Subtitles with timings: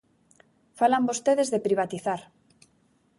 [0.79, 2.21] Falan vostedes de privatizar.